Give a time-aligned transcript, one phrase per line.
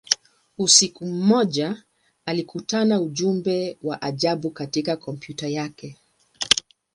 [0.57, 1.83] Usiku mmoja,
[2.25, 5.97] alikutana ujumbe wa ajabu katika kompyuta yake.